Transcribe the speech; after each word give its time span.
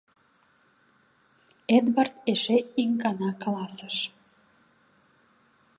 —Эдвард 1.77 2.15
эше 2.31 2.57
ик 2.81 2.91
гана 3.03 3.29
каласыш. 3.43 3.97